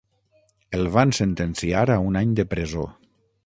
[0.77, 2.91] El van sentenciar a un any de presó.